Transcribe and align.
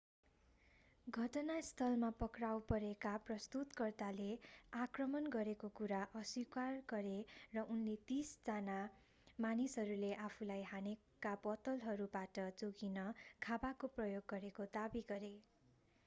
घटनास्थलमा 1.07 2.07
पक्राउ 2.21 2.61
परेका 2.69 3.11
प्रस्तुतकर्ताले 3.25 4.29
आक्रमण 4.77 5.27
गरेको 5.35 5.69
कुरा 5.75 5.99
अस्वीकार 6.21 6.79
गरे 6.89 7.13
र 7.53 7.65
उनले 7.75 7.93
तीस 8.07 8.33
जना 8.47 8.79
मानिसहरूले 9.39 10.11
आफूलाई 10.23 10.65
हानेका 10.71 11.35
बोतलहरूबाट 11.45 12.49
जोगिन 12.57 13.05
खाँबाको 13.41 13.91
प्रयोग 13.95 14.29
गरेको 14.31 14.71
दावी 14.75 15.05
गरे 15.09 15.33